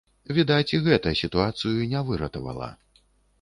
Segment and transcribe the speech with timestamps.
[0.37, 2.73] Відаць, і гэта сітуацыю не выратавала.